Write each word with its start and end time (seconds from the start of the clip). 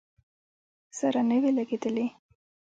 سره 0.99 1.21
نه 1.29 1.37
وې 1.41 1.51
لګېدلې. 1.57 2.07